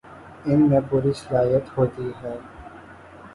[0.45, 2.35] ان میں پوری صلاحیت ہوتی ہے